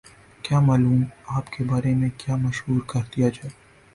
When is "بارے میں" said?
1.63-2.09